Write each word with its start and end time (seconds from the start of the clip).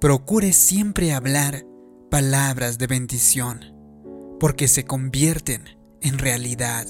procure 0.00 0.54
siempre 0.54 1.12
hablar 1.12 1.66
palabras 2.10 2.78
de 2.78 2.86
bendición, 2.86 3.60
porque 4.40 4.66
se 4.66 4.84
convierten 4.84 5.78
en 6.00 6.18
realidad. 6.18 6.86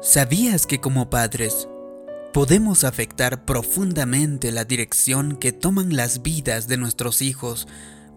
¿Sabías 0.00 0.66
que 0.66 0.80
como 0.80 1.10
padres 1.10 1.68
podemos 2.32 2.84
afectar 2.84 3.44
profundamente 3.44 4.52
la 4.52 4.64
dirección 4.64 5.36
que 5.36 5.52
toman 5.52 5.94
las 5.94 6.22
vidas 6.22 6.66
de 6.66 6.78
nuestros 6.78 7.20
hijos 7.20 7.68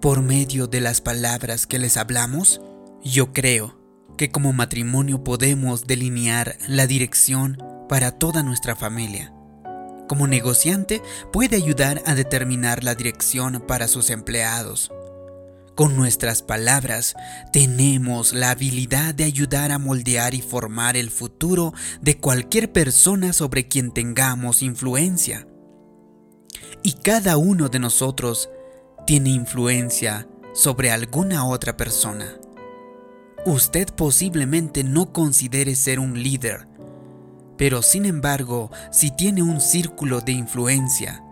por 0.01 0.21
medio 0.21 0.67
de 0.67 0.79
las 0.79 1.01
palabras 1.01 1.67
que 1.67 1.79
les 1.79 1.97
hablamos? 1.97 2.61
Yo 3.03 3.33
creo 3.33 3.77
que 4.17 4.31
como 4.31 4.53
matrimonio 4.53 5.25
podemos 5.25 5.85
delinear 5.85 6.57
la 6.65 6.87
dirección 6.87 7.57
para 7.89 8.11
toda 8.11 8.41
nuestra 8.41 8.77
familia. 8.77 9.33
Como 10.07 10.27
negociante 10.27 11.01
puede 11.31 11.55
ayudar 11.55 12.01
a 12.05 12.15
determinar 12.15 12.83
la 12.83 12.95
dirección 12.95 13.63
para 13.65 13.87
sus 13.87 14.09
empleados. 14.09 14.91
Con 15.75 15.95
nuestras 15.95 16.43
palabras 16.43 17.15
tenemos 17.51 18.33
la 18.33 18.51
habilidad 18.51 19.15
de 19.15 19.23
ayudar 19.23 19.71
a 19.71 19.79
moldear 19.79 20.35
y 20.35 20.41
formar 20.41 20.95
el 20.97 21.09
futuro 21.09 21.73
de 21.99 22.17
cualquier 22.17 22.71
persona 22.71 23.33
sobre 23.33 23.67
quien 23.67 23.91
tengamos 23.91 24.61
influencia. 24.61 25.47
Y 26.83 26.93
cada 26.93 27.37
uno 27.37 27.69
de 27.69 27.79
nosotros 27.79 28.49
tiene 29.07 29.31
influencia 29.31 30.27
sobre 30.53 30.91
alguna 30.91 31.47
otra 31.47 31.75
persona. 31.75 32.37
Usted 33.45 33.87
posiblemente 33.95 34.83
no 34.83 35.11
considere 35.11 35.75
ser 35.75 35.99
un 35.99 36.21
líder, 36.21 36.67
pero 37.63 37.81
sin 37.81 38.05
embargo, 38.05 38.69
si 38.91 39.09
tiene 39.09 39.41
un 39.41 39.61
círculo 39.61 40.19
de 40.19 40.33
influencia, 40.33 41.23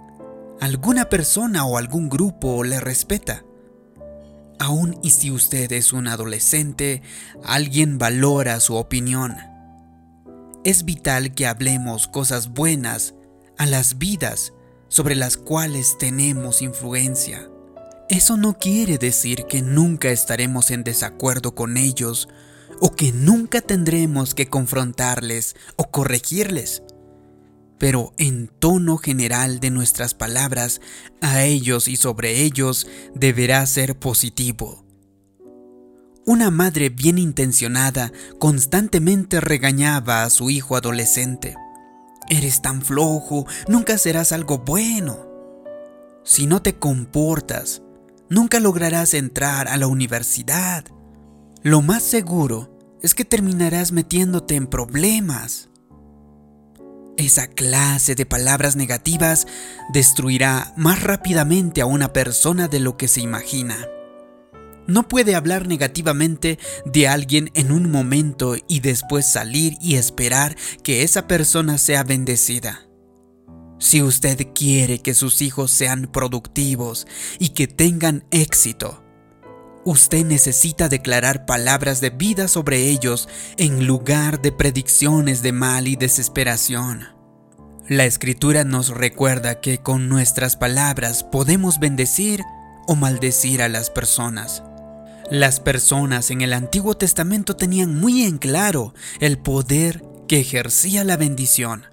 alguna 0.61 1.09
persona 1.09 1.65
o 1.65 1.77
algún 1.77 2.07
grupo 2.07 2.63
le 2.63 2.79
respeta. 2.79 3.43
Aún 4.57 4.97
y 5.03 5.09
si 5.09 5.29
usted 5.29 5.69
es 5.73 5.91
un 5.91 6.07
adolescente, 6.07 7.01
alguien 7.43 7.97
valora 7.97 8.61
su 8.61 8.75
opinión. 8.75 9.35
Es 10.63 10.85
vital 10.85 11.35
que 11.35 11.47
hablemos 11.47 12.07
cosas 12.07 12.53
buenas 12.53 13.13
a 13.57 13.65
las 13.65 13.97
vidas 13.97 14.53
sobre 14.87 15.15
las 15.15 15.35
cuales 15.35 15.97
tenemos 15.97 16.61
influencia. 16.61 17.45
Eso 18.07 18.37
no 18.37 18.57
quiere 18.57 18.97
decir 18.97 19.47
que 19.49 19.61
nunca 19.61 20.11
estaremos 20.11 20.71
en 20.71 20.85
desacuerdo 20.85 21.55
con 21.55 21.75
ellos 21.75 22.29
o 22.81 22.95
que 22.95 23.13
nunca 23.13 23.61
tendremos 23.61 24.33
que 24.33 24.47
confrontarles 24.47 25.55
o 25.77 25.91
corregirles. 25.91 26.81
Pero 27.77 28.13
en 28.17 28.47
tono 28.47 28.97
general 28.97 29.59
de 29.59 29.69
nuestras 29.69 30.15
palabras 30.15 30.81
a 31.21 31.43
ellos 31.43 31.87
y 31.87 31.95
sobre 31.95 32.41
ellos 32.41 32.87
deberá 33.13 33.65
ser 33.67 33.97
positivo. 33.97 34.83
Una 36.25 36.49
madre 36.49 36.89
bien 36.89 37.19
intencionada 37.19 38.11
constantemente 38.39 39.41
regañaba 39.41 40.23
a 40.23 40.29
su 40.31 40.49
hijo 40.49 40.75
adolescente. 40.75 41.55
Eres 42.29 42.63
tan 42.63 42.81
flojo, 42.81 43.45
nunca 43.67 43.97
serás 43.99 44.31
algo 44.31 44.59
bueno. 44.59 45.27
Si 46.23 46.47
no 46.47 46.61
te 46.61 46.75
comportas, 46.75 47.83
nunca 48.29 48.59
lograrás 48.59 49.13
entrar 49.13 49.67
a 49.67 49.77
la 49.77 49.87
universidad. 49.87 50.85
Lo 51.63 51.81
más 51.81 52.01
seguro 52.03 52.70
es 53.01 53.15
que 53.15 53.25
terminarás 53.25 53.91
metiéndote 53.91 54.55
en 54.55 54.67
problemas. 54.67 55.69
Esa 57.17 57.47
clase 57.47 58.15
de 58.15 58.25
palabras 58.25 58.75
negativas 58.75 59.45
destruirá 59.93 60.73
más 60.75 61.03
rápidamente 61.03 61.81
a 61.81 61.85
una 61.85 62.13
persona 62.13 62.67
de 62.67 62.79
lo 62.79 62.97
que 62.97 63.07
se 63.07 63.21
imagina. 63.21 63.77
No 64.87 65.07
puede 65.07 65.35
hablar 65.35 65.67
negativamente 65.67 66.57
de 66.85 67.07
alguien 67.07 67.51
en 67.53 67.71
un 67.71 67.91
momento 67.91 68.55
y 68.67 68.79
después 68.79 69.31
salir 69.31 69.77
y 69.79 69.95
esperar 69.95 70.55
que 70.83 71.03
esa 71.03 71.27
persona 71.27 71.77
sea 71.77 72.03
bendecida. 72.03 72.87
Si 73.77 74.01
usted 74.01 74.47
quiere 74.53 74.99
que 74.99 75.13
sus 75.13 75.41
hijos 75.41 75.71
sean 75.71 76.09
productivos 76.11 77.07
y 77.39 77.49
que 77.49 77.67
tengan 77.67 78.25
éxito, 78.31 79.03
usted 79.85 80.25
necesita 80.25 80.89
declarar 80.89 81.45
palabras 81.45 82.01
de 82.01 82.09
vida 82.09 82.47
sobre 82.47 82.89
ellos 82.89 83.27
en 83.57 83.87
lugar 83.87 84.41
de 84.41 84.51
predicciones 84.51 85.41
de 85.41 85.51
mal 85.51 85.87
y 85.87 85.95
desesperación. 85.95 87.07
La 87.87 88.05
escritura 88.05 88.63
nos 88.63 88.89
recuerda 88.89 89.59
que 89.59 89.79
con 89.79 90.07
nuestras 90.07 90.55
palabras 90.55 91.23
podemos 91.23 91.79
bendecir 91.79 92.41
o 92.87 92.95
maldecir 92.95 93.61
a 93.61 93.69
las 93.69 93.89
personas. 93.89 94.63
Las 95.29 95.59
personas 95.59 96.29
en 96.29 96.41
el 96.41 96.53
Antiguo 96.53 96.95
Testamento 96.95 97.55
tenían 97.55 97.99
muy 97.99 98.23
en 98.23 98.37
claro 98.37 98.93
el 99.19 99.37
poder 99.37 100.03
que 100.27 100.39
ejercía 100.39 101.03
la 101.03 101.17
bendición. 101.17 101.85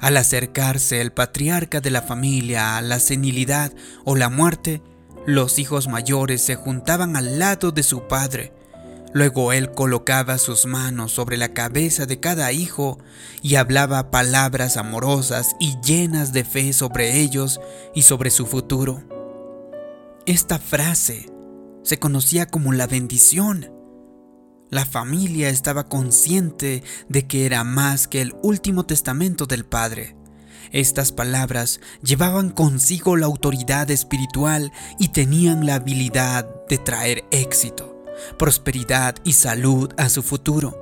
Al 0.00 0.16
acercarse 0.16 1.00
el 1.00 1.12
patriarca 1.12 1.80
de 1.80 1.90
la 1.90 2.02
familia 2.02 2.76
a 2.76 2.82
la 2.82 3.00
senilidad 3.00 3.72
o 4.04 4.16
la 4.16 4.28
muerte, 4.28 4.82
los 5.28 5.58
hijos 5.58 5.88
mayores 5.88 6.40
se 6.40 6.54
juntaban 6.54 7.14
al 7.14 7.38
lado 7.38 7.70
de 7.70 7.82
su 7.82 8.08
padre. 8.08 8.54
Luego 9.12 9.52
él 9.52 9.72
colocaba 9.72 10.38
sus 10.38 10.64
manos 10.64 11.12
sobre 11.12 11.36
la 11.36 11.52
cabeza 11.52 12.06
de 12.06 12.18
cada 12.18 12.50
hijo 12.50 12.98
y 13.42 13.56
hablaba 13.56 14.10
palabras 14.10 14.78
amorosas 14.78 15.54
y 15.60 15.76
llenas 15.84 16.32
de 16.32 16.44
fe 16.44 16.72
sobre 16.72 17.20
ellos 17.20 17.60
y 17.94 18.02
sobre 18.02 18.30
su 18.30 18.46
futuro. 18.46 19.02
Esta 20.24 20.58
frase 20.58 21.30
se 21.82 21.98
conocía 21.98 22.46
como 22.46 22.72
la 22.72 22.86
bendición 22.86 23.78
la 24.70 24.84
familia 24.84 25.48
estaba 25.48 25.88
consciente 25.88 26.82
de 27.08 27.26
que 27.26 27.46
era 27.46 27.64
más 27.64 28.06
que 28.06 28.20
el 28.20 28.34
último 28.42 28.84
testamento 28.84 29.46
del 29.46 29.64
Padre. 29.64 30.14
Estas 30.72 31.12
palabras 31.12 31.80
llevaban 32.02 32.50
consigo 32.50 33.16
la 33.16 33.26
autoridad 33.26 33.90
espiritual 33.90 34.72
y 34.98 35.08
tenían 35.08 35.66
la 35.66 35.76
habilidad 35.76 36.46
de 36.68 36.78
traer 36.78 37.24
éxito, 37.30 38.04
prosperidad 38.38 39.16
y 39.24 39.32
salud 39.32 39.92
a 39.96 40.08
su 40.08 40.22
futuro. 40.22 40.76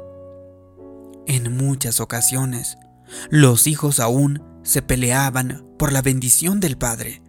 En 1.27 1.57
muchas 1.57 2.01
ocasiones, 2.01 2.79
los 3.31 3.67
hijos 3.67 4.01
aún 4.01 4.43
se 4.63 4.83
peleaban 4.83 5.65
por 5.79 5.93
la 5.93 6.03
bendición 6.03 6.61
del 6.61 6.77
Padre 6.77 7.23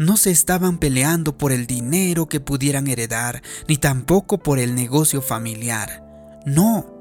no 0.00 0.16
se 0.16 0.30
estaban 0.30 0.78
peleando 0.78 1.36
por 1.36 1.52
el 1.52 1.66
dinero 1.66 2.26
que 2.26 2.40
pudieran 2.40 2.86
heredar, 2.86 3.42
ni 3.68 3.76
tampoco 3.76 4.38
por 4.38 4.58
el 4.58 4.74
negocio 4.74 5.20
familiar. 5.20 6.02
No. 6.46 6.99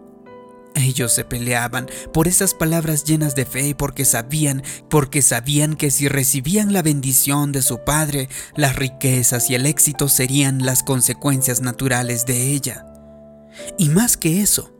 Ellos 0.75 1.13
se 1.13 1.25
peleaban 1.25 1.87
por 2.13 2.27
esas 2.27 2.53
palabras 2.53 3.03
llenas 3.03 3.35
de 3.35 3.45
fe 3.45 3.75
porque 3.75 4.05
sabían, 4.05 4.63
porque 4.89 5.21
sabían 5.21 5.75
que 5.75 5.91
si 5.91 6.07
recibían 6.07 6.73
la 6.73 6.81
bendición 6.81 7.51
de 7.51 7.61
su 7.61 7.83
padre, 7.83 8.29
las 8.55 8.75
riquezas 8.75 9.49
y 9.49 9.55
el 9.55 9.65
éxito 9.65 10.09
serían 10.09 10.65
las 10.65 10.83
consecuencias 10.83 11.61
naturales 11.61 12.25
de 12.25 12.53
ella. 12.53 12.85
Y 13.77 13.89
más 13.89 14.15
que 14.15 14.41
eso, 14.41 14.71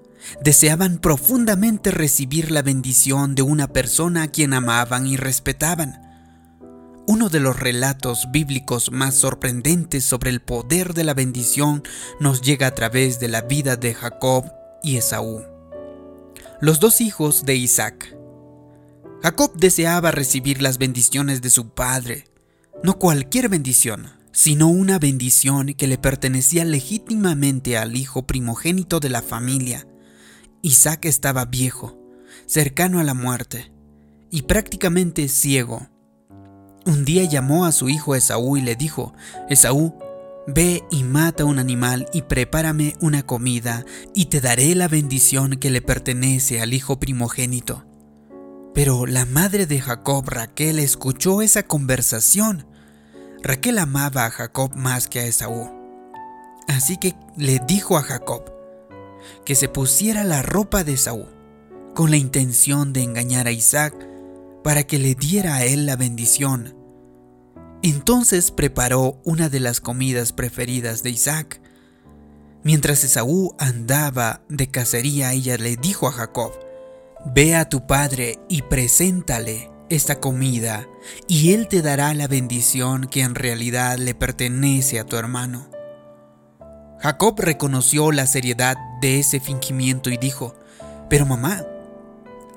deseaban 0.42 1.00
profundamente 1.00 1.92
recibir 1.92 2.52
la 2.52 2.62
bendición 2.62 3.36
de 3.36 3.42
una 3.42 3.68
persona 3.68 4.24
a 4.24 4.28
quien 4.28 4.54
amaban 4.54 5.08
y 5.08 5.18
respetaban. 5.18 6.06
Uno 7.08 7.30
de 7.30 7.40
los 7.40 7.60
relatos 7.60 8.28
bíblicos 8.32 8.92
más 8.92 9.16
sorprendentes 9.16 10.06
sobre 10.06 10.30
el 10.30 10.42
poder 10.42 10.94
de 10.94 11.04
la 11.04 11.16
bendición 11.16 11.84
nos 12.20 12.42
llega 12.42 12.68
a 12.68 12.76
través 12.76 13.20
de 13.20 13.30
la 13.30 13.42
vida 13.42 13.76
de 13.78 13.96
Jacob 13.96 14.46
y 14.84 14.98
Esaú, 14.98 15.42
los 16.62 16.80
dos 16.80 17.00
hijos 17.00 17.46
de 17.46 17.56
Isaac. 17.56 18.18
Jacob 19.22 19.54
deseaba 19.56 20.12
recibir 20.12 20.62
las 20.62 20.78
bendiciones 20.78 21.42
de 21.42 21.50
su 21.50 21.70
padre, 21.70 22.26
no 22.84 23.00
cualquier 23.00 23.50
bendición, 23.50 24.12
sino 24.32 24.68
una 24.68 25.00
bendición 25.00 25.74
que 25.74 25.88
le 25.88 25.98
pertenecía 25.98 26.66
legítimamente 26.66 27.78
al 27.78 27.96
hijo 27.96 28.28
primogénito 28.28 29.00
de 29.00 29.10
la 29.10 29.22
familia. 29.22 29.88
Isaac 30.62 31.06
estaba 31.06 31.46
viejo, 31.46 31.98
cercano 32.46 33.00
a 33.00 33.04
la 33.04 33.14
muerte, 33.14 33.72
y 34.30 34.42
prácticamente 34.44 35.30
ciego. 35.30 35.88
Un 36.86 37.06
día 37.06 37.24
llamó 37.24 37.66
a 37.66 37.72
su 37.72 37.88
hijo 37.88 38.16
Esaú 38.16 38.58
y 38.58 38.62
le 38.62 38.76
dijo, 38.76 39.14
Esaú, 39.50 39.94
ve 40.54 40.84
y 40.92 41.04
mata 41.04 41.46
un 41.46 41.60
animal 41.60 42.08
y 42.14 42.24
prepárame 42.24 42.96
una 43.00 43.24
comida, 43.24 43.86
y 44.14 44.26
te 44.26 44.42
daré 44.42 44.76
la 44.76 44.88
bendición 44.88 45.58
que 45.58 45.70
le 45.70 45.82
pertenece 45.82 46.62
al 46.62 46.74
hijo 46.74 47.00
primogénito. 47.00 47.86
Pero 48.74 49.06
la 49.06 49.26
madre 49.26 49.66
de 49.66 49.82
Jacob, 49.82 50.28
Raquel, 50.28 50.80
escuchó 50.80 51.42
esa 51.42 51.64
conversación. 51.64 52.66
Raquel 53.42 53.78
amaba 53.78 54.26
a 54.26 54.32
Jacob 54.32 54.76
más 54.76 55.08
que 55.08 55.20
a 55.20 55.26
Esaú. 55.26 55.70
Así 56.68 56.98
que 56.98 57.16
le 57.36 57.60
dijo 57.68 57.98
a 57.98 58.04
Jacob 58.04 58.54
que 59.46 59.56
se 59.56 59.68
pusiera 59.68 60.24
la 60.24 60.42
ropa 60.42 60.84
de 60.84 60.94
Esaú, 60.94 61.26
con 61.96 62.12
la 62.12 62.18
intención 62.18 62.94
de 62.94 63.04
engañar 63.04 63.48
a 63.48 63.52
Isaac 63.52 63.96
para 64.64 64.84
que 64.84 65.00
le 65.00 65.16
diera 65.16 65.56
a 65.56 65.66
él 65.66 65.86
la 65.86 65.96
bendición 65.96 66.79
Entonces 67.82 68.52
preparó 68.52 69.22
una 69.24 69.50
de 69.50 69.60
las 69.60 69.80
comidas 69.80 70.34
preferidas 70.34 71.02
de 71.02 71.12
Isaac. 71.12 71.62
Mientras 72.64 73.04
Esaú 73.04 73.56
andaba 73.58 74.42
de 74.50 74.70
cacería, 74.70 75.32
ella 75.32 75.58
le 75.58 75.78
dijo 75.78 76.08
a 76.08 76.12
Jacob, 76.12 76.52
Ve 77.34 77.56
a 77.56 77.68
tu 77.68 77.86
padre 77.86 78.40
y 78.50 78.62
preséntale 78.64 79.72
esta 79.90 80.20
comida, 80.20 80.88
y 81.28 81.54
él 81.54 81.68
te 81.68 81.82
dará 81.82 82.14
la 82.14 82.28
bendición 82.28 83.08
que 83.08 83.22
en 83.22 83.36
realidad 83.36 83.98
le 83.98 84.14
pertenece 84.14 85.00
a 85.00 85.06
tu 85.06 85.16
hermano. 85.16 85.70
Jacob 87.00 87.40
reconoció 87.40 88.12
la 88.12 88.28
seriedad 88.28 88.76
de 89.02 89.20
ese 89.20 89.40
fingimiento 89.40 90.10
y 90.10 90.18
dijo, 90.18 90.54
Pero 91.10 91.26
mamá, 91.26 91.64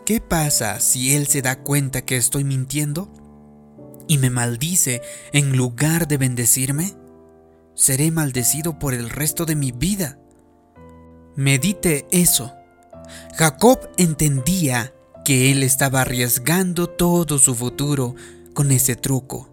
¿qué 0.05 0.21
pasa 0.21 0.81
si 0.81 1.15
él 1.15 1.29
se 1.29 1.43
da 1.43 1.61
cuenta 1.61 2.03
que 2.03 2.17
estoy 2.17 2.43
mintiendo? 2.43 3.09
¿Y 4.13 4.19
me 4.19 4.29
maldice 4.29 5.01
en 5.33 5.57
lugar 5.57 6.07
de 6.07 6.19
bendecirme? 6.19 6.93
Seré 7.75 8.11
maldecido 8.11 8.79
por 8.79 8.93
el 8.93 9.09
resto 9.09 9.47
de 9.47 9.57
mi 9.57 9.73
vida. 9.73 10.19
Medite 11.35 12.07
eso. 12.11 12.53
Jacob 13.39 13.89
entendía 13.97 14.93
que 15.25 15.51
él 15.51 15.63
estaba 15.63 16.03
arriesgando 16.03 16.91
todo 16.91 17.39
su 17.39 17.55
futuro 17.55 18.15
con 18.53 18.71
ese 18.71 18.97
truco. 18.97 19.49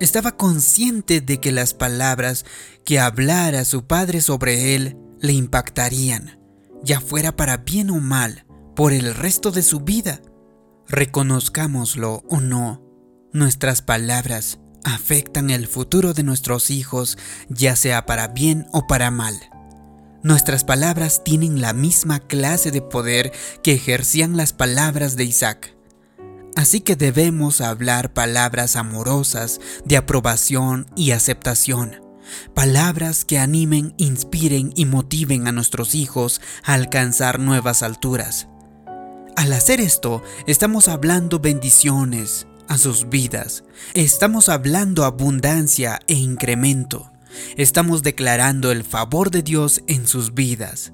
Estaba 0.00 0.32
consciente 0.32 1.20
de 1.20 1.38
que 1.38 1.52
las 1.52 1.72
palabras 1.72 2.44
que 2.84 2.98
hablara 2.98 3.64
su 3.64 3.86
padre 3.86 4.20
sobre 4.20 4.74
él 4.74 4.98
le 5.20 5.32
impactarían, 5.32 6.40
ya 6.82 7.00
fuera 7.00 7.36
para 7.36 7.58
bien 7.58 7.90
o 7.90 8.00
mal, 8.00 8.46
por 8.74 8.92
el 8.92 9.14
resto 9.14 9.52
de 9.52 9.62
su 9.62 9.78
vida. 9.78 10.22
Reconozcámoslo 10.88 12.24
o 12.28 12.40
no, 12.40 12.85
nuestras 13.36 13.82
palabras 13.82 14.58
afectan 14.82 15.50
el 15.50 15.66
futuro 15.66 16.14
de 16.14 16.22
nuestros 16.22 16.70
hijos, 16.70 17.18
ya 17.48 17.76
sea 17.76 18.06
para 18.06 18.28
bien 18.28 18.66
o 18.72 18.86
para 18.86 19.10
mal. 19.10 19.34
Nuestras 20.22 20.64
palabras 20.64 21.22
tienen 21.22 21.60
la 21.60 21.72
misma 21.72 22.20
clase 22.20 22.70
de 22.70 22.82
poder 22.82 23.32
que 23.62 23.72
ejercían 23.72 24.36
las 24.36 24.52
palabras 24.52 25.16
de 25.16 25.24
Isaac. 25.24 25.76
Así 26.56 26.80
que 26.80 26.96
debemos 26.96 27.60
hablar 27.60 28.14
palabras 28.14 28.76
amorosas, 28.76 29.60
de 29.84 29.98
aprobación 29.98 30.86
y 30.96 31.10
aceptación. 31.10 32.00
Palabras 32.54 33.24
que 33.24 33.38
animen, 33.38 33.94
inspiren 33.98 34.72
y 34.74 34.86
motiven 34.86 35.46
a 35.46 35.52
nuestros 35.52 35.94
hijos 35.94 36.40
a 36.64 36.72
alcanzar 36.72 37.38
nuevas 37.38 37.82
alturas. 37.82 38.48
Al 39.36 39.52
hacer 39.52 39.82
esto, 39.82 40.22
estamos 40.46 40.88
hablando 40.88 41.38
bendiciones 41.38 42.46
a 42.68 42.78
sus 42.78 43.08
vidas. 43.08 43.64
Estamos 43.94 44.48
hablando 44.48 45.04
abundancia 45.04 46.00
e 46.08 46.14
incremento. 46.14 47.10
Estamos 47.56 48.02
declarando 48.02 48.72
el 48.72 48.84
favor 48.84 49.30
de 49.30 49.42
Dios 49.42 49.82
en 49.86 50.06
sus 50.06 50.34
vidas 50.34 50.92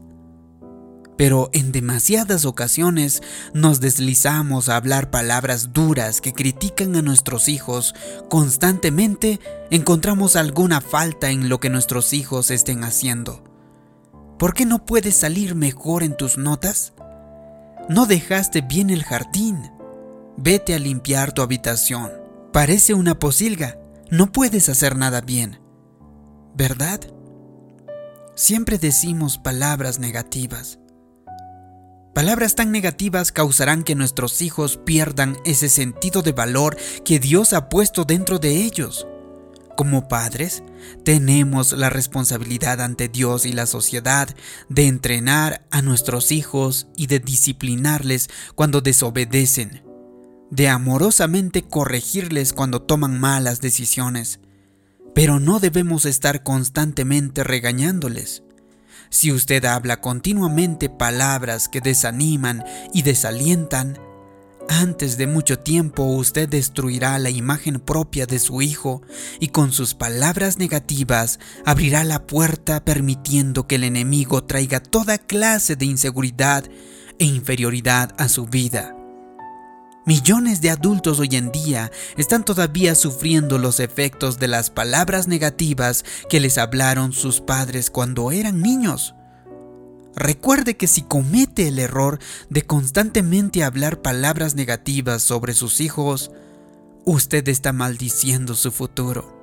pero 1.16 1.50
en 1.52 1.70
demasiadas 1.72 2.44
ocasiones 2.44 3.22
nos 3.52 3.80
deslizamos 3.80 4.68
a 4.68 4.74
hablar 4.74 5.10
palabras 5.10 5.72
duras 5.72 6.20
que 6.20 6.32
critican 6.32 6.96
a 6.96 7.02
nuestros 7.02 7.48
hijos. 7.48 7.94
Constantemente 8.28 9.38
encontramos 9.70 10.36
alguna 10.36 10.80
falta 10.80 11.30
en 11.30 11.48
lo 11.48 11.60
que 11.60 11.70
nuestros 11.70 12.12
hijos 12.12 12.50
estén 12.50 12.82
haciendo. 12.82 13.44
¿Por 14.36 14.54
qué 14.54 14.66
no 14.66 14.84
puedes 14.84 15.14
salir 15.14 15.54
mejor 15.54 16.02
en 16.02 16.16
tus 16.16 16.38
notas? 16.38 16.92
No 17.88 18.06
dejaste 18.06 18.60
bien 18.62 18.90
el 18.90 19.04
jardín. 19.04 19.70
Vete 20.36 20.74
a 20.74 20.78
limpiar 20.78 21.32
tu 21.32 21.42
habitación. 21.42 22.10
Parece 22.52 22.94
una 22.94 23.18
posilga. 23.18 23.78
No 24.10 24.32
puedes 24.32 24.68
hacer 24.68 24.96
nada 24.96 25.20
bien. 25.20 25.60
¿Verdad? 26.54 27.00
Siempre 28.34 28.78
decimos 28.78 29.38
palabras 29.38 29.98
negativas 29.98 30.78
Palabras 32.14 32.56
tan 32.56 32.70
negativas 32.72 33.32
causarán 33.32 33.84
que 33.84 33.94
nuestros 33.94 34.42
hijos 34.42 34.78
pierdan 34.84 35.38
ese 35.46 35.70
sentido 35.70 36.20
de 36.20 36.32
valor 36.32 36.76
que 37.06 37.18
Dios 37.18 37.54
ha 37.54 37.70
puesto 37.70 38.04
dentro 38.04 38.38
de 38.38 38.50
ellos. 38.64 39.06
Como 39.78 40.08
padres, 40.08 40.62
tenemos 41.04 41.72
la 41.72 41.88
responsabilidad 41.88 42.82
ante 42.82 43.08
Dios 43.08 43.46
y 43.46 43.52
la 43.52 43.64
sociedad 43.64 44.28
de 44.68 44.88
entrenar 44.88 45.64
a 45.70 45.80
nuestros 45.80 46.32
hijos 46.32 46.86
y 46.98 47.06
de 47.06 47.18
disciplinarles 47.18 48.28
cuando 48.54 48.82
desobedecen, 48.82 49.82
de 50.52 50.68
amorosamente 50.68 51.62
corregirles 51.62 52.52
cuando 52.52 52.82
toman 52.82 53.18
malas 53.18 53.62
decisiones, 53.62 54.38
pero 55.14 55.40
no 55.40 55.60
debemos 55.60 56.04
estar 56.04 56.42
constantemente 56.42 57.42
regañándoles. 57.42 58.42
Si 59.08 59.32
usted 59.32 59.64
habla 59.64 60.02
continuamente 60.02 60.90
palabras 60.90 61.68
que 61.70 61.80
desaniman 61.80 62.64
y 62.92 63.00
desalientan, 63.00 63.98
antes 64.68 65.16
de 65.16 65.26
mucho 65.26 65.58
tiempo 65.58 66.04
usted 66.04 66.50
destruirá 66.50 67.18
la 67.18 67.30
imagen 67.30 67.80
propia 67.80 68.26
de 68.26 68.38
su 68.38 68.60
hijo 68.60 69.00
y 69.40 69.48
con 69.48 69.72
sus 69.72 69.94
palabras 69.94 70.58
negativas 70.58 71.40
abrirá 71.64 72.04
la 72.04 72.26
puerta 72.26 72.84
permitiendo 72.84 73.66
que 73.66 73.76
el 73.76 73.84
enemigo 73.84 74.44
traiga 74.44 74.80
toda 74.80 75.16
clase 75.16 75.76
de 75.76 75.86
inseguridad 75.86 76.64
e 77.18 77.24
inferioridad 77.24 78.14
a 78.18 78.28
su 78.28 78.46
vida. 78.46 78.96
Millones 80.04 80.60
de 80.60 80.70
adultos 80.70 81.20
hoy 81.20 81.28
en 81.32 81.52
día 81.52 81.92
están 82.16 82.44
todavía 82.44 82.96
sufriendo 82.96 83.56
los 83.58 83.78
efectos 83.78 84.40
de 84.40 84.48
las 84.48 84.68
palabras 84.68 85.28
negativas 85.28 86.04
que 86.28 86.40
les 86.40 86.58
hablaron 86.58 87.12
sus 87.12 87.40
padres 87.40 87.88
cuando 87.88 88.32
eran 88.32 88.60
niños. 88.60 89.14
Recuerde 90.16 90.76
que 90.76 90.88
si 90.88 91.02
comete 91.02 91.68
el 91.68 91.78
error 91.78 92.18
de 92.50 92.62
constantemente 92.62 93.62
hablar 93.62 94.02
palabras 94.02 94.56
negativas 94.56 95.22
sobre 95.22 95.54
sus 95.54 95.80
hijos, 95.80 96.32
usted 97.04 97.46
está 97.46 97.72
maldiciendo 97.72 98.56
su 98.56 98.72
futuro. 98.72 99.40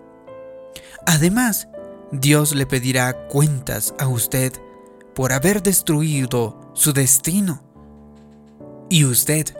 Además, 1.08 1.70
Dios 2.12 2.54
le 2.54 2.66
pedirá 2.66 3.28
cuentas 3.30 3.94
a 3.98 4.10
usted 4.10 4.52
por 5.16 5.32
haber 5.32 5.64
destruido 5.64 6.74
su 6.74 6.92
destino. 6.92 7.64
Y 8.90 9.06
usted 9.06 9.56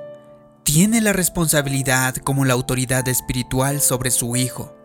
tiene 0.64 1.02
la 1.02 1.14
responsabilidad 1.14 2.16
como 2.16 2.46
la 2.46 2.54
autoridad 2.54 3.08
espiritual 3.08 3.82
sobre 3.82 4.12
su 4.12 4.36
hijo, 4.36 4.76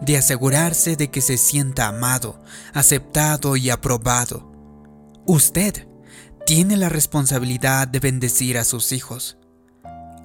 de 0.00 0.16
asegurarse 0.16 0.96
de 0.96 1.10
que 1.10 1.20
se 1.20 1.36
sienta 1.36 1.88
amado, 1.88 2.40
aceptado 2.72 3.56
y 3.56 3.70
aprobado. 3.70 4.52
Usted 5.26 5.86
tiene 6.46 6.76
la 6.76 6.88
responsabilidad 6.88 7.88
de 7.88 8.00
bendecir 8.00 8.58
a 8.58 8.64
sus 8.64 8.92
hijos. 8.92 9.36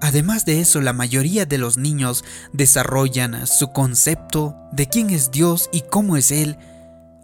Además 0.02 0.46
de 0.46 0.60
eso, 0.60 0.82
la 0.82 0.94
mayoría 0.94 1.46
de 1.46 1.58
los 1.58 1.78
niños 1.78 2.24
desarrollan 2.52 3.48
su 3.48 3.72
concepto 3.72 4.56
de 4.72 4.88
quién 4.88 5.10
es 5.10 5.32
Dios 5.32 5.70
y 5.72 5.82
cómo 5.82 6.18
es 6.18 6.32
Él 6.32 6.58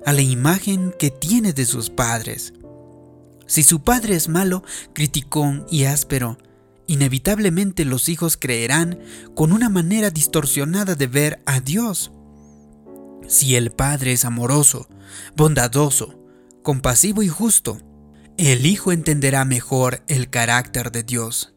a 0.05 0.13
la 0.13 0.21
imagen 0.21 0.93
que 0.97 1.09
tiene 1.11 1.53
de 1.53 1.65
sus 1.65 1.89
padres. 1.89 2.53
Si 3.47 3.63
su 3.63 3.81
padre 3.81 4.15
es 4.15 4.29
malo, 4.29 4.63
criticón 4.93 5.65
y 5.69 5.85
áspero, 5.85 6.37
inevitablemente 6.89 7.85
los 7.85 8.09
hijos 8.09 8.35
creerán 8.35 8.99
con 9.35 9.53
una 9.53 9.69
manera 9.69 10.09
distorsionada 10.09 10.95
de 10.95 11.05
ver 11.05 11.43
a 11.45 11.59
Dios. 11.59 12.11
Si 13.27 13.55
el 13.55 13.69
Padre 13.69 14.13
es 14.13 14.25
amoroso, 14.25 14.89
bondadoso, 15.37 16.19
compasivo 16.63 17.21
y 17.21 17.27
justo, 17.27 17.77
el 18.37 18.65
Hijo 18.65 18.91
entenderá 18.91 19.45
mejor 19.45 20.01
el 20.07 20.31
carácter 20.31 20.91
de 20.91 21.03
Dios. 21.03 21.53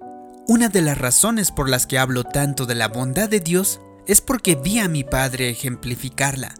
Una 0.46 0.68
de 0.68 0.82
las 0.82 0.98
razones 0.98 1.50
por 1.50 1.70
las 1.70 1.86
que 1.86 1.98
hablo 1.98 2.24
tanto 2.24 2.66
de 2.66 2.74
la 2.74 2.88
bondad 2.88 3.30
de 3.30 3.40
Dios 3.40 3.80
es 4.06 4.20
porque 4.20 4.54
vi 4.54 4.80
a 4.80 4.88
mi 4.88 5.02
Padre 5.02 5.48
ejemplificarla. 5.48 6.54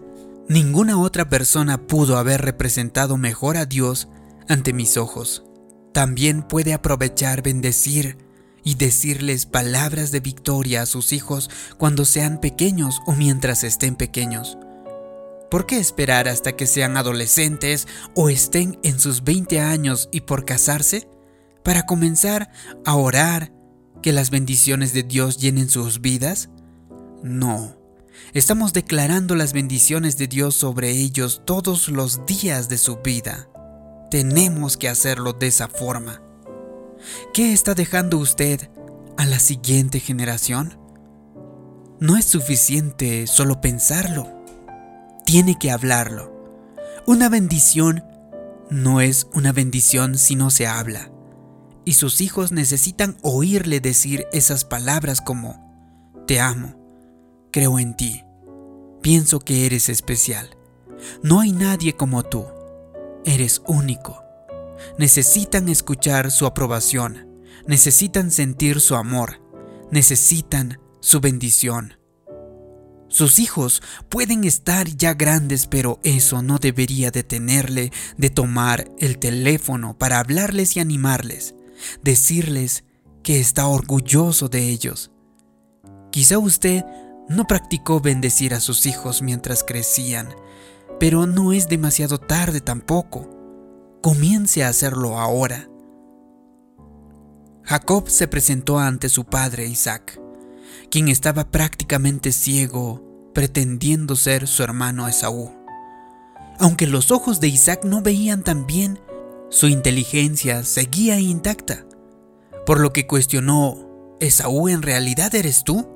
Ninguna 0.49 0.99
otra 0.99 1.29
persona 1.29 1.87
pudo 1.87 2.17
haber 2.17 2.41
representado 2.41 3.19
mejor 3.19 3.59
a 3.59 3.67
Dios 3.67 4.09
ante 4.49 4.73
mis 4.73 4.97
ojos. 4.97 5.45
También 5.93 6.43
puede 6.43 6.73
aprovechar 6.73 7.43
bendecir 7.43 8.17
y 8.65 8.77
decirles 8.77 9.47
palabras 9.47 10.11
de 10.13 10.21
victoria 10.21 10.83
a 10.83 10.87
sus 10.87 11.13
hijos 11.13 11.51
cuando 11.79 12.05
sean 12.05 12.41
pequeños 12.41 13.01
o 13.07 13.13
mientras 13.13 13.65
estén 13.65 13.97
pequeños. 13.97 14.59
¿Por 15.51 15.67
qué 15.67 15.79
esperar 15.79 16.29
hasta 16.29 16.53
que 16.53 16.67
sean 16.67 16.97
adolescentes 16.97 17.87
o 18.15 18.31
estén 18.31 18.79
en 18.83 18.99
sus 18.99 19.23
20 19.23 19.61
años 19.61 20.09
y 20.11 20.23
por 20.23 20.45
casarse? 20.45 21.09
Para 21.63 21.83
comenzar 21.83 22.51
a 22.87 22.97
orar 22.97 23.53
que 24.03 24.13
las 24.13 24.31
bendiciones 24.31 24.93
de 24.93 25.03
Dios 25.03 25.39
llenen 25.39 25.69
sus 25.69 26.01
vidas? 26.01 26.49
No. 27.23 27.77
Estamos 28.35 28.73
declarando 28.73 29.35
las 29.35 29.53
bendiciones 29.53 30.17
de 30.17 30.27
Dios 30.27 30.55
sobre 30.55 30.91
ellos 30.91 31.43
todos 31.45 31.89
los 31.89 32.25
días 32.27 32.69
de 32.69 32.79
su 32.79 32.97
vida. 32.97 33.49
Tenemos 34.11 34.77
que 34.77 34.89
hacerlo 34.89 35.33
de 35.35 35.49
esa 35.49 35.69
forma. 35.69 36.23
¿Qué 37.35 37.53
está 37.53 37.75
dejando 37.75 38.19
usted 38.19 38.71
a 39.17 39.27
la 39.27 39.39
siguiente 39.39 40.01
generación? 40.01 40.83
no 42.03 42.17
es 42.17 42.25
suficiente 42.25 43.29
solo 43.29 43.61
pensarlo, 43.61 44.27
tiene 45.25 45.57
que 45.57 45.71
hablarlo. 45.71 46.33
Una 47.07 47.29
bendición 47.29 48.03
no 48.71 49.01
es 49.01 49.29
una 49.35 49.53
bendición 49.53 50.19
si 50.19 50.35
no 50.35 50.51
se 50.51 50.67
habla. 50.67 51.13
Y 51.85 51.93
sus 51.93 52.21
hijos 52.21 52.51
necesitan 52.51 53.17
oírle 53.23 53.79
decir 53.79 54.27
esas 54.33 54.65
palabras 54.65 55.21
como, 55.21 56.13
te 56.27 56.41
amo, 56.41 56.75
creo 57.53 57.79
en 57.79 57.95
ti, 57.95 58.25
pienso 59.01 59.39
que 59.39 59.65
eres 59.65 59.89
especial. 59.89 60.57
No 61.23 61.39
hay 61.39 61.53
nadie 61.53 61.93
como 61.93 62.25
tú, 62.25 62.47
eres 63.25 63.63
único. 63.65 64.22
Necesitan 64.99 65.69
escuchar 65.69 66.31
su 66.31 66.47
aprobación, 66.47 67.29
necesitan 67.67 68.31
sentir 68.31 68.81
su 68.81 68.95
amor, 68.95 69.41
necesitan 69.91 70.79
su 71.01 71.21
bendición. 71.21 71.95
Sus 73.09 73.39
hijos 73.39 73.83
pueden 74.09 74.45
estar 74.45 74.89
ya 74.89 75.13
grandes, 75.13 75.67
pero 75.67 76.01
eso 76.03 76.41
no 76.41 76.59
debería 76.59 77.11
detenerle 77.11 77.93
de 78.17 78.31
tomar 78.31 78.91
el 78.99 79.19
teléfono 79.19 79.99
para 79.99 80.19
hablarles 80.19 80.77
y 80.77 80.81
animarles, 80.81 81.55
decirles 82.03 82.85
que 83.23 83.39
está 83.39 83.67
orgulloso 83.67 84.49
de 84.49 84.69
ellos. 84.71 85.11
Quizá 86.11 86.39
usted 86.39 86.85
no 87.29 87.47
practicó 87.47 88.01
bendecir 88.01 88.55
a 88.55 88.61
sus 88.61 88.87
hijos 88.87 89.21
mientras 89.21 89.63
crecían, 89.63 90.29
pero 90.99 91.27
no 91.27 91.53
es 91.53 91.69
demasiado 91.69 92.19
tarde 92.19 92.61
tampoco. 92.61 93.42
Comience 94.03 94.65
a 94.65 94.69
hacerlo 94.69 95.19
ahora. 95.19 95.69
Jacob 97.63 98.09
se 98.09 98.27
presentó 98.27 98.81
ante 98.81 99.09
su 99.09 99.25
padre 99.25 99.67
Isaac 99.67 100.21
quien 100.91 101.09
estaba 101.09 101.51
prácticamente 101.51 102.33
ciego, 102.33 103.31
pretendiendo 103.33 104.15
ser 104.15 104.47
su 104.47 104.63
hermano 104.63 105.09
Esaú. 105.09 105.51
Aunque 106.59 106.87
los 106.87 107.11
ojos 107.11 107.41
de 107.41 107.49
Isaac 107.49 107.85
no 107.85 108.03
veían 108.03 108.43
tan 108.43 108.67
bien, 108.67 109.01
su 109.49 109.69
inteligencia 109.69 110.65
seguía 110.65 111.19
intacta, 111.19 111.87
por 112.67 112.81
lo 112.81 112.93
que 112.93 113.07
cuestionó, 113.07 114.17
¿Esaú 114.21 114.69
en 114.69 114.83
realidad 114.83 115.35
eres 115.35 115.65
tú? 115.65 115.89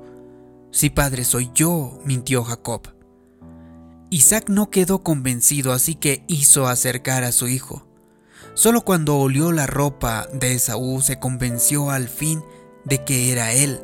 Sí, 0.71 0.89
padre, 0.89 1.25
soy 1.25 1.51
yo, 1.53 1.99
mintió 2.05 2.43
Jacob. 2.43 2.81
Isaac 4.09 4.45
no 4.49 4.69
quedó 4.69 5.03
convencido, 5.03 5.73
así 5.73 5.93
que 5.93 6.23
hizo 6.27 6.67
acercar 6.67 7.23
a 7.23 7.31
su 7.31 7.47
hijo. 7.47 7.86
Solo 8.57 8.81
cuando 8.81 9.17
olió 9.17 9.51
la 9.51 9.67
ropa 9.67 10.27
de 10.33 10.53
Esaú 10.53 10.99
se 11.03 11.19
convenció 11.19 11.91
al 11.91 12.07
fin 12.07 12.43
de 12.85 13.03
que 13.03 13.31
era 13.31 13.51
él 13.51 13.79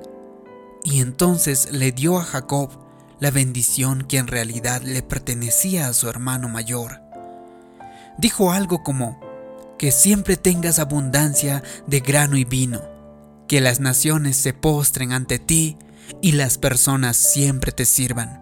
y 0.84 1.00
entonces 1.00 1.72
le 1.72 1.92
dio 1.92 2.18
a 2.18 2.24
Jacob 2.24 2.72
la 3.20 3.30
bendición 3.30 4.02
que 4.02 4.18
en 4.18 4.26
realidad 4.26 4.82
le 4.82 5.04
pertenecía 5.04 5.88
a 5.88 5.94
su 5.94 6.10
hermano 6.10 6.50
mayor. 6.50 7.02
Dijo 8.18 8.52
algo 8.52 8.82
como, 8.82 9.20
que 9.78 9.92
siempre 9.92 10.38
tengas 10.38 10.80
abundancia 10.80 11.62
de 11.86 12.00
grano 12.00 12.36
y 12.36 12.44
vino, 12.44 12.82
que 13.48 13.62
las 13.62 13.80
naciones 13.80 14.38
se 14.38 14.54
postren 14.54 15.12
ante 15.12 15.38
ti 15.38 15.78
y 16.20 16.32
las 16.32 16.58
personas 16.58 17.16
siempre 17.16 17.74
te 17.74 17.86
sirvan, 17.86 18.42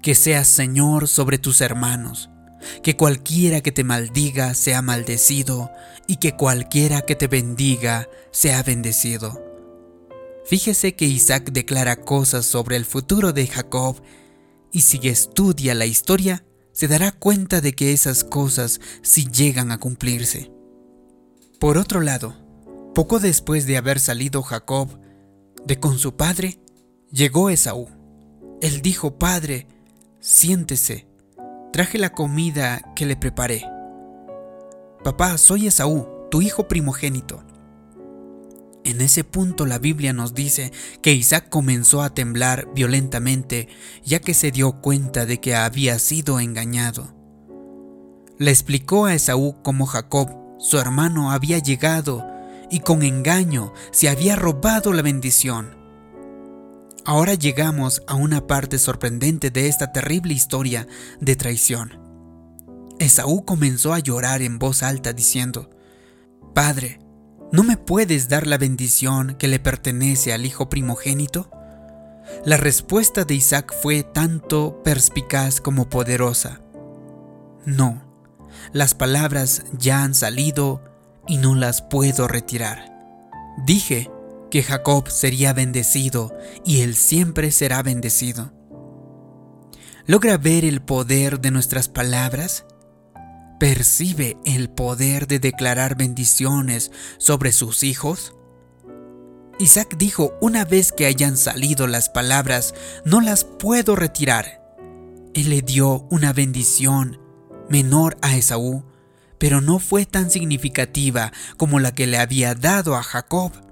que 0.00 0.14
seas 0.14 0.46
Señor 0.46 1.08
sobre 1.08 1.38
tus 1.38 1.60
hermanos, 1.60 2.30
que 2.82 2.96
cualquiera 2.96 3.60
que 3.60 3.72
te 3.72 3.84
maldiga 3.84 4.54
sea 4.54 4.82
maldecido 4.82 5.70
y 6.06 6.16
que 6.16 6.36
cualquiera 6.36 7.02
que 7.02 7.14
te 7.14 7.26
bendiga 7.26 8.08
sea 8.30 8.62
bendecido. 8.62 9.42
Fíjese 10.46 10.94
que 10.94 11.06
Isaac 11.06 11.50
declara 11.52 11.96
cosas 11.96 12.44
sobre 12.44 12.76
el 12.76 12.84
futuro 12.84 13.32
de 13.32 13.46
Jacob 13.46 14.02
y 14.70 14.82
si 14.82 14.98
estudia 15.08 15.74
la 15.74 15.86
historia, 15.86 16.44
se 16.72 16.88
dará 16.88 17.12
cuenta 17.12 17.60
de 17.60 17.72
que 17.72 17.92
esas 17.92 18.24
cosas 18.24 18.80
sí 19.02 19.28
llegan 19.30 19.70
a 19.70 19.78
cumplirse. 19.78 20.50
Por 21.60 21.78
otro 21.78 22.00
lado, 22.00 22.34
poco 22.94 23.20
después 23.20 23.66
de 23.66 23.76
haber 23.76 24.00
salido 24.00 24.42
Jacob 24.42 24.88
de 25.64 25.80
con 25.80 25.98
su 25.98 26.16
padre, 26.16 26.58
llegó 27.10 27.48
Esaú. 27.48 27.88
Él 28.60 28.82
dijo, 28.82 29.18
Padre, 29.18 29.66
siéntese, 30.20 31.06
traje 31.74 31.98
la 31.98 32.12
comida 32.12 32.82
que 32.94 33.04
le 33.04 33.16
preparé. 33.16 33.68
Papá, 35.02 35.36
soy 35.38 35.66
Esaú, 35.66 36.06
tu 36.30 36.40
hijo 36.40 36.68
primogénito. 36.68 37.42
En 38.84 39.00
ese 39.00 39.24
punto 39.24 39.66
la 39.66 39.80
Biblia 39.80 40.12
nos 40.12 40.34
dice 40.34 40.70
que 41.02 41.14
Isaac 41.14 41.48
comenzó 41.48 42.02
a 42.02 42.14
temblar 42.14 42.68
violentamente 42.76 43.66
ya 44.04 44.20
que 44.20 44.34
se 44.34 44.52
dio 44.52 44.80
cuenta 44.82 45.26
de 45.26 45.40
que 45.40 45.56
había 45.56 45.98
sido 45.98 46.38
engañado. 46.38 47.12
Le 48.38 48.52
explicó 48.52 49.06
a 49.06 49.14
Esaú 49.14 49.60
cómo 49.64 49.86
Jacob, 49.86 50.30
su 50.60 50.78
hermano, 50.78 51.32
había 51.32 51.58
llegado 51.58 52.24
y 52.70 52.80
con 52.80 53.02
engaño 53.02 53.72
se 53.90 54.08
había 54.08 54.36
robado 54.36 54.92
la 54.92 55.02
bendición. 55.02 55.83
Ahora 57.04 57.34
llegamos 57.34 58.02
a 58.06 58.14
una 58.14 58.46
parte 58.46 58.78
sorprendente 58.78 59.50
de 59.50 59.68
esta 59.68 59.92
terrible 59.92 60.34
historia 60.34 60.86
de 61.20 61.36
traición. 61.36 62.00
Esaú 62.98 63.44
comenzó 63.44 63.92
a 63.92 63.98
llorar 63.98 64.40
en 64.42 64.58
voz 64.58 64.82
alta 64.82 65.12
diciendo, 65.12 65.70
Padre, 66.54 67.00
¿No 67.54 67.62
me 67.62 67.76
puedes 67.76 68.28
dar 68.28 68.48
la 68.48 68.58
bendición 68.58 69.36
que 69.38 69.46
le 69.46 69.60
pertenece 69.60 70.32
al 70.32 70.44
hijo 70.44 70.68
primogénito? 70.68 71.48
La 72.44 72.56
respuesta 72.56 73.24
de 73.24 73.34
Isaac 73.34 73.72
fue 73.80 74.02
tanto 74.02 74.82
perspicaz 74.82 75.60
como 75.60 75.88
poderosa. 75.88 76.60
No, 77.64 78.02
las 78.72 78.94
palabras 78.94 79.62
ya 79.78 80.02
han 80.02 80.16
salido 80.16 80.82
y 81.28 81.36
no 81.36 81.54
las 81.54 81.80
puedo 81.80 82.26
retirar. 82.26 82.92
Dije 83.64 84.10
que 84.54 84.62
Jacob 84.62 85.08
sería 85.10 85.52
bendecido 85.52 86.32
y 86.64 86.82
él 86.82 86.94
siempre 86.94 87.50
será 87.50 87.82
bendecido. 87.82 88.52
¿Logra 90.06 90.38
ver 90.38 90.64
el 90.64 90.80
poder 90.80 91.40
de 91.40 91.50
nuestras 91.50 91.88
palabras? 91.88 92.64
percibe 93.58 94.36
el 94.44 94.70
poder 94.70 95.26
de 95.26 95.40
declarar 95.40 95.96
bendiciones 95.96 96.92
sobre 97.18 97.50
sus 97.50 97.82
hijos? 97.82 98.36
Isaac 99.58 99.96
dijo, 99.98 100.38
una 100.40 100.64
vez 100.64 100.92
que 100.92 101.06
hayan 101.06 101.36
salido 101.36 101.88
las 101.88 102.08
palabras, 102.08 102.76
no 103.04 103.20
las 103.20 103.42
puedo 103.42 103.96
retirar. 103.96 104.62
Él 105.34 105.50
le 105.50 105.62
dio 105.62 106.06
una 106.12 106.32
bendición 106.32 107.18
menor 107.68 108.16
a 108.22 108.36
Esaú, 108.36 108.84
pero 109.36 109.60
no 109.60 109.80
fue 109.80 110.06
tan 110.06 110.30
significativa 110.30 111.32
como 111.56 111.80
la 111.80 111.92
que 111.92 112.06
le 112.06 112.18
había 112.18 112.54
dado 112.54 112.94
a 112.94 113.02
Jacob. 113.02 113.63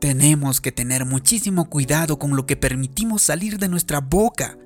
Tenemos 0.00 0.60
que 0.60 0.72
tener 0.72 1.06
muchísimo 1.06 1.70
cuidado 1.70 2.18
con 2.18 2.36
lo 2.36 2.46
que 2.46 2.56
permitimos 2.56 3.22
salir 3.22 3.58
de 3.58 3.68
nuestra 3.68 4.00
boca. 4.00 4.58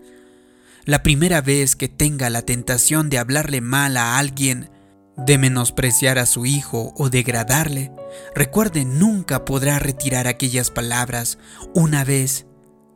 La 0.84 1.02
primera 1.02 1.40
vez 1.40 1.76
que 1.76 1.88
tenga 1.88 2.30
la 2.30 2.42
tentación 2.42 3.10
de 3.10 3.18
hablarle 3.18 3.60
mal 3.60 3.96
a 3.96 4.18
alguien, 4.18 4.70
de 5.16 5.38
menospreciar 5.38 6.18
a 6.18 6.26
su 6.26 6.46
hijo 6.46 6.92
o 6.96 7.10
degradarle, 7.10 7.92
recuerde 8.34 8.84
nunca 8.84 9.44
podrá 9.44 9.78
retirar 9.78 10.26
aquellas 10.26 10.70
palabras 10.70 11.38
una 11.74 12.04
vez 12.04 12.46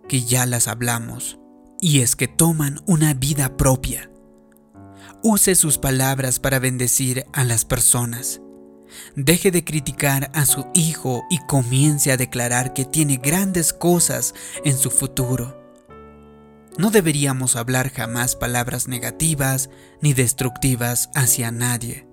que 0.09 0.23
ya 0.23 0.47
las 0.47 0.67
hablamos, 0.67 1.39
y 1.81 2.01
es 2.01 2.17
que 2.17 2.29
toman 2.29 2.81
una 2.87 3.15
vida 3.15 3.57
propia. 3.57 4.11
Use 5.23 5.55
sus 5.55 5.79
palabras 5.79 6.41
para 6.41 6.59
bendecir 6.59 7.25
a 7.33 7.45
las 7.45 7.65
personas. 7.65 8.41
Deje 9.17 9.51
de 9.51 9.65
criticar 9.65 10.31
a 10.35 10.47
su 10.47 10.67
hijo 10.75 11.25
y 11.31 11.39
comience 11.47 12.13
a 12.13 12.17
declarar 12.17 12.73
que 12.73 12.85
tiene 12.85 13.17
grandes 13.17 13.73
cosas 13.73 14.35
en 14.65 14.77
su 14.77 14.91
futuro. 14.91 15.63
No 16.77 16.91
deberíamos 16.91 17.57
hablar 17.57 17.91
jamás 17.91 18.35
palabras 18.35 18.89
negativas 18.89 19.71
ni 20.01 20.13
destructivas 20.13 21.09
hacia 21.15 21.53
nadie, 21.53 22.09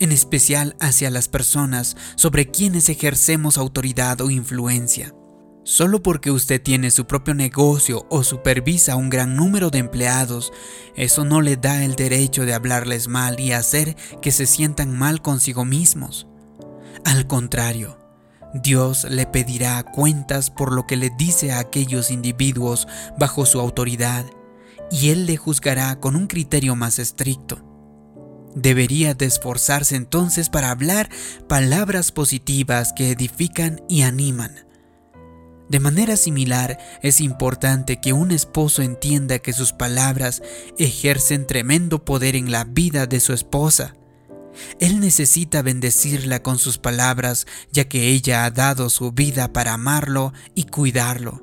en 0.00 0.10
especial 0.10 0.76
hacia 0.80 1.10
las 1.10 1.28
personas 1.28 1.96
sobre 2.16 2.50
quienes 2.50 2.88
ejercemos 2.88 3.56
autoridad 3.56 4.20
o 4.20 4.30
influencia. 4.30 5.14
Solo 5.64 6.02
porque 6.02 6.30
usted 6.30 6.62
tiene 6.62 6.90
su 6.90 7.06
propio 7.06 7.32
negocio 7.34 8.06
o 8.10 8.22
supervisa 8.22 8.96
un 8.96 9.08
gran 9.08 9.34
número 9.34 9.70
de 9.70 9.78
empleados, 9.78 10.52
eso 10.94 11.24
no 11.24 11.40
le 11.40 11.56
da 11.56 11.84
el 11.84 11.96
derecho 11.96 12.44
de 12.44 12.52
hablarles 12.52 13.08
mal 13.08 13.40
y 13.40 13.52
hacer 13.52 13.96
que 14.20 14.30
se 14.30 14.44
sientan 14.44 14.96
mal 14.96 15.22
consigo 15.22 15.64
mismos. 15.64 16.26
Al 17.06 17.26
contrario, 17.26 17.98
Dios 18.52 19.04
le 19.04 19.26
pedirá 19.26 19.82
cuentas 19.84 20.50
por 20.50 20.70
lo 20.70 20.86
que 20.86 20.96
le 20.96 21.10
dice 21.16 21.50
a 21.52 21.60
aquellos 21.60 22.10
individuos 22.10 22.86
bajo 23.18 23.46
su 23.46 23.58
autoridad 23.58 24.26
y 24.90 25.08
Él 25.08 25.24
le 25.24 25.38
juzgará 25.38 25.98
con 25.98 26.14
un 26.14 26.26
criterio 26.26 26.76
más 26.76 26.98
estricto. 26.98 27.64
Debería 28.54 29.14
de 29.14 29.24
esforzarse 29.24 29.96
entonces 29.96 30.50
para 30.50 30.70
hablar 30.70 31.08
palabras 31.48 32.12
positivas 32.12 32.92
que 32.92 33.10
edifican 33.10 33.82
y 33.88 34.02
animan. 34.02 34.63
De 35.68 35.80
manera 35.80 36.16
similar, 36.16 36.78
es 37.02 37.20
importante 37.20 38.00
que 38.00 38.12
un 38.12 38.30
esposo 38.30 38.82
entienda 38.82 39.38
que 39.38 39.52
sus 39.52 39.72
palabras 39.72 40.42
ejercen 40.78 41.46
tremendo 41.46 42.04
poder 42.04 42.36
en 42.36 42.52
la 42.52 42.64
vida 42.64 43.06
de 43.06 43.20
su 43.20 43.32
esposa. 43.32 43.94
Él 44.78 45.00
necesita 45.00 45.62
bendecirla 45.62 46.42
con 46.42 46.58
sus 46.58 46.78
palabras, 46.78 47.46
ya 47.72 47.88
que 47.88 48.08
ella 48.08 48.44
ha 48.44 48.50
dado 48.50 48.90
su 48.90 49.12
vida 49.12 49.52
para 49.52 49.72
amarlo 49.72 50.32
y 50.54 50.64
cuidarlo, 50.64 51.42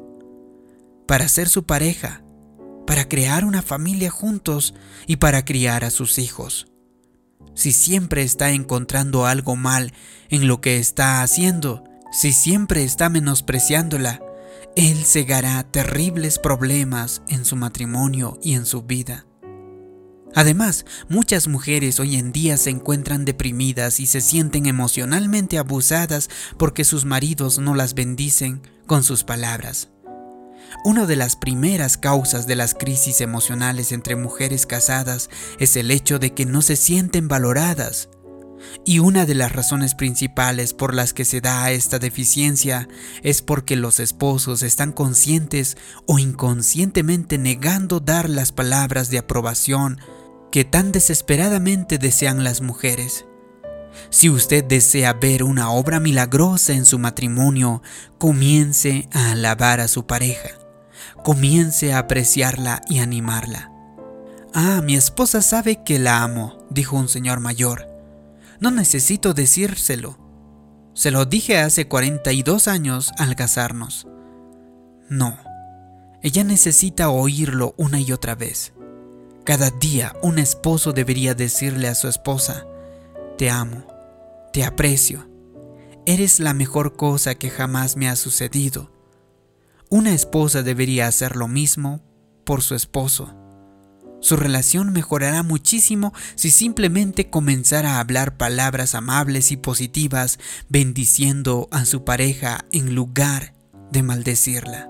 para 1.07 1.27
ser 1.27 1.49
su 1.49 1.65
pareja, 1.65 2.23
para 2.85 3.09
crear 3.09 3.43
una 3.43 3.61
familia 3.61 4.11
juntos 4.11 4.75
y 5.07 5.17
para 5.17 5.43
criar 5.45 5.83
a 5.83 5.89
sus 5.89 6.19
hijos. 6.19 6.67
Si 7.53 7.73
siempre 7.73 8.23
está 8.23 8.51
encontrando 8.51 9.25
algo 9.25 9.55
mal 9.55 9.93
en 10.29 10.47
lo 10.47 10.61
que 10.61 10.77
está 10.77 11.21
haciendo, 11.21 11.83
si 12.11 12.33
siempre 12.33 12.83
está 12.83 13.09
menospreciándola, 13.09 14.21
él 14.75 15.05
cegará 15.05 15.63
terribles 15.63 16.39
problemas 16.39 17.21
en 17.27 17.45
su 17.45 17.55
matrimonio 17.55 18.37
y 18.41 18.53
en 18.53 18.65
su 18.65 18.83
vida. 18.83 19.25
Además, 20.33 20.85
muchas 21.09 21.47
mujeres 21.47 21.99
hoy 21.99 22.15
en 22.15 22.31
día 22.31 22.55
se 22.57 22.69
encuentran 22.69 23.25
deprimidas 23.25 23.99
y 23.99 24.05
se 24.05 24.21
sienten 24.21 24.65
emocionalmente 24.65 25.57
abusadas 25.57 26.29
porque 26.57 26.85
sus 26.85 27.03
maridos 27.03 27.59
no 27.59 27.75
las 27.75 27.93
bendicen 27.93 28.61
con 28.87 29.03
sus 29.03 29.23
palabras. 29.23 29.89
Una 30.85 31.05
de 31.05 31.17
las 31.17 31.35
primeras 31.35 31.97
causas 31.97 32.47
de 32.47 32.55
las 32.55 32.73
crisis 32.73 33.19
emocionales 33.19 33.91
entre 33.91 34.15
mujeres 34.15 34.65
casadas 34.65 35.29
es 35.59 35.75
el 35.75 35.91
hecho 35.91 36.17
de 36.17 36.33
que 36.33 36.45
no 36.45 36.61
se 36.61 36.77
sienten 36.77 37.27
valoradas 37.27 38.09
y 38.85 38.99
una 38.99 39.25
de 39.25 39.35
las 39.35 39.51
razones 39.51 39.95
principales 39.95 40.73
por 40.73 40.93
las 40.93 41.13
que 41.13 41.25
se 41.25 41.41
da 41.41 41.71
esta 41.71 41.99
deficiencia 41.99 42.87
es 43.23 43.41
porque 43.41 43.75
los 43.75 43.99
esposos 43.99 44.63
están 44.63 44.91
conscientes 44.91 45.77
o 46.05 46.19
inconscientemente 46.19 47.37
negando 47.37 47.99
dar 47.99 48.29
las 48.29 48.51
palabras 48.51 49.09
de 49.09 49.19
aprobación 49.19 49.99
que 50.51 50.65
tan 50.65 50.91
desesperadamente 50.91 51.97
desean 51.97 52.43
las 52.43 52.61
mujeres. 52.61 53.25
Si 54.09 54.29
usted 54.29 54.63
desea 54.63 55.13
ver 55.13 55.43
una 55.43 55.71
obra 55.71 55.99
milagrosa 55.99 56.73
en 56.73 56.85
su 56.85 56.99
matrimonio, 56.99 57.81
comience 58.17 59.07
a 59.11 59.31
alabar 59.31 59.79
a 59.79 59.87
su 59.87 60.05
pareja. 60.05 60.49
Comience 61.23 61.93
a 61.93 61.99
apreciarla 61.99 62.81
y 62.89 62.99
animarla. 62.99 63.71
Ah, 64.53 64.81
mi 64.83 64.95
esposa 64.95 65.41
sabe 65.41 65.83
que 65.83 65.99
la 65.99 66.23
amo, 66.23 66.57
dijo 66.69 66.97
un 66.97 67.09
señor 67.09 67.39
mayor. 67.39 67.90
No 68.61 68.69
necesito 68.69 69.33
decírselo. 69.33 70.19
Se 70.93 71.09
lo 71.09 71.25
dije 71.25 71.57
hace 71.57 71.87
42 71.87 72.67
años 72.67 73.11
al 73.17 73.35
casarnos. 73.35 74.07
No, 75.09 75.39
ella 76.21 76.43
necesita 76.43 77.09
oírlo 77.09 77.73
una 77.77 77.99
y 77.99 78.11
otra 78.11 78.35
vez. 78.35 78.73
Cada 79.45 79.71
día 79.71 80.13
un 80.21 80.37
esposo 80.37 80.93
debería 80.93 81.33
decirle 81.33 81.87
a 81.87 81.95
su 81.95 82.07
esposa, 82.07 82.67
te 83.35 83.49
amo, 83.49 83.87
te 84.53 84.63
aprecio, 84.63 85.27
eres 86.05 86.39
la 86.39 86.53
mejor 86.53 86.95
cosa 86.95 87.33
que 87.33 87.49
jamás 87.49 87.97
me 87.97 88.09
ha 88.09 88.15
sucedido. 88.15 88.91
Una 89.89 90.13
esposa 90.13 90.61
debería 90.61 91.07
hacer 91.07 91.35
lo 91.35 91.47
mismo 91.47 92.03
por 92.45 92.61
su 92.61 92.75
esposo. 92.75 93.40
Su 94.21 94.35
relación 94.35 94.93
mejorará 94.93 95.41
muchísimo 95.41 96.13
si 96.35 96.51
simplemente 96.51 97.29
comenzara 97.29 97.95
a 97.95 97.99
hablar 97.99 98.37
palabras 98.37 98.93
amables 98.93 99.51
y 99.51 99.57
positivas, 99.57 100.39
bendiciendo 100.69 101.67
a 101.71 101.85
su 101.85 102.03
pareja 102.03 102.65
en 102.71 102.93
lugar 102.93 103.55
de 103.91 104.03
maldecirla. 104.03 104.89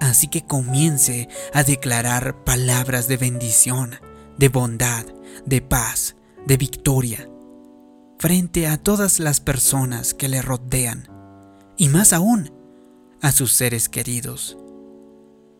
Así 0.00 0.28
que 0.28 0.44
comience 0.44 1.28
a 1.54 1.64
declarar 1.64 2.44
palabras 2.44 3.08
de 3.08 3.16
bendición, 3.16 3.96
de 4.36 4.48
bondad, 4.48 5.06
de 5.46 5.62
paz, 5.62 6.16
de 6.46 6.56
victoria, 6.58 7.30
frente 8.18 8.66
a 8.66 8.76
todas 8.76 9.20
las 9.20 9.40
personas 9.40 10.12
que 10.12 10.28
le 10.28 10.42
rodean, 10.42 11.08
y 11.78 11.88
más 11.88 12.12
aún 12.12 12.52
a 13.22 13.32
sus 13.32 13.52
seres 13.52 13.88
queridos. 13.88 14.58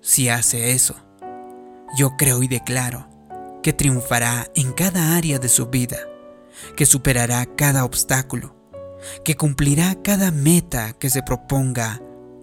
Si 0.01 0.29
hace 0.29 0.73
eso, 0.73 0.97
yo 1.97 2.17
creo 2.17 2.43
y 2.43 2.49
declaro 2.49 3.09
que 3.63 3.73
triunfará 3.73 4.47
en 4.55 4.73
cada 4.73 5.17
área 5.17 5.39
de 5.39 5.49
su 5.49 5.67
vida, 5.67 5.99
que 6.77 6.87
superará 6.87 7.47
cada 7.47 7.85
obstáculo, 7.85 8.57
que 9.25 9.37
cumplirá 9.37 9.97
cada 10.03 10.31
meta 10.31 10.93
que 10.95 11.11
se 11.11 11.23
proponga 11.23 12.01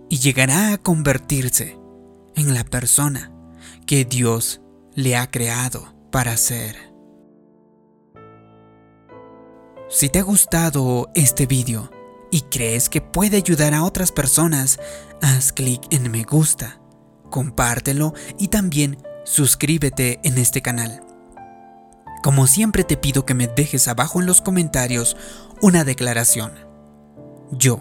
y 0.09 0.19
llegará 0.19 0.73
a 0.73 0.77
convertirse 0.77 1.77
en 2.35 2.53
la 2.53 2.63
persona 2.63 3.31
que 3.85 4.05
Dios 4.05 4.62
le 4.93 5.15
ha 5.15 5.29
creado 5.29 5.93
para 6.12 6.38
ser. 6.38 6.75
Si 9.89 10.09
te 10.09 10.19
ha 10.19 10.23
gustado 10.23 11.09
este 11.15 11.47
vídeo 11.47 11.91
y 12.31 12.41
crees 12.41 12.89
que 12.89 13.01
puede 13.01 13.38
ayudar 13.38 13.73
a 13.73 13.83
otras 13.83 14.12
personas, 14.12 14.79
haz 15.21 15.51
clic 15.51 15.81
en 15.89 16.12
me 16.12 16.23
gusta, 16.23 16.79
compártelo 17.31 18.13
y 18.38 18.49
también 18.49 18.97
suscríbete 19.29 20.19
en 20.23 20.39
este 20.39 20.63
canal. 20.63 21.03
Como 22.23 22.47
siempre 22.47 22.83
te 22.83 22.97
pido 22.97 23.25
que 23.25 23.35
me 23.35 23.47
dejes 23.47 23.87
abajo 23.87 24.19
en 24.19 24.25
los 24.25 24.41
comentarios 24.41 25.15
una 25.61 25.83
declaración. 25.83 26.51
Yo 27.51 27.79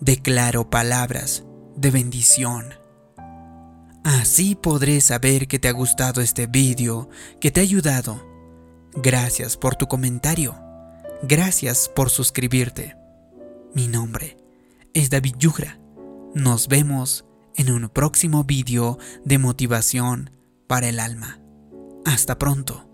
declaro 0.00 0.70
palabras 0.70 1.42
de 1.74 1.90
bendición. 1.90 2.74
Así 4.04 4.54
podré 4.54 5.00
saber 5.00 5.48
que 5.48 5.58
te 5.58 5.66
ha 5.66 5.72
gustado 5.72 6.20
este 6.20 6.46
vídeo, 6.46 7.10
que 7.40 7.50
te 7.50 7.58
ha 7.58 7.64
ayudado. 7.64 8.24
Gracias 8.94 9.56
por 9.56 9.74
tu 9.74 9.88
comentario. 9.88 10.56
Gracias 11.24 11.88
por 11.88 12.08
suscribirte. 12.08 12.96
Mi 13.74 13.88
nombre 13.88 14.36
es 14.94 15.10
David 15.10 15.34
Yugra. 15.38 15.80
Nos 16.34 16.68
vemos 16.68 17.24
en 17.56 17.72
un 17.72 17.88
próximo 17.88 18.44
vídeo 18.44 18.98
de 19.24 19.38
motivación 19.38 20.37
para 20.68 20.88
el 20.88 21.00
alma. 21.00 21.40
Hasta 22.04 22.38
pronto. 22.38 22.87